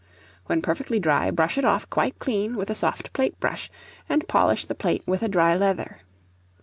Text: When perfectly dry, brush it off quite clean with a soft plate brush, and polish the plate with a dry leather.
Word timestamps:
When 0.47 0.63
perfectly 0.63 0.99
dry, 0.99 1.29
brush 1.29 1.59
it 1.59 1.63
off 1.63 1.87
quite 1.87 2.17
clean 2.17 2.55
with 2.55 2.71
a 2.71 2.73
soft 2.73 3.13
plate 3.13 3.39
brush, 3.39 3.69
and 4.09 4.27
polish 4.27 4.65
the 4.65 4.73
plate 4.73 5.03
with 5.05 5.21
a 5.21 5.29
dry 5.29 5.55
leather. 5.55 5.99